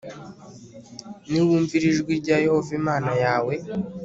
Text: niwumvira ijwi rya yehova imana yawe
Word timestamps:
niwumvira 1.29 1.85
ijwi 1.91 2.11
rya 2.21 2.37
yehova 2.45 2.71
imana 2.79 3.11
yawe 3.23 3.53